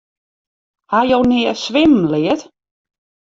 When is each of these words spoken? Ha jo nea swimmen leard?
Ha 0.93 1.01
jo 1.11 1.19
nea 1.31 1.53
swimmen 1.63 2.09
leard? 2.13 2.41